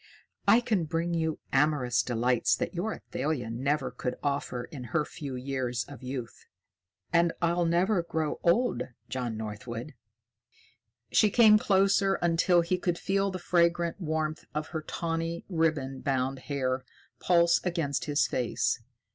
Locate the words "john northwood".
9.09-9.93